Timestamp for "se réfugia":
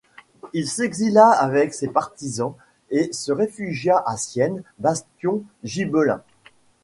3.13-4.01